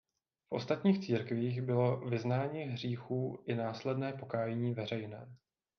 [0.49, 5.35] V ostatních církvích bylo vyznání hříchů i následné pokání veřejné.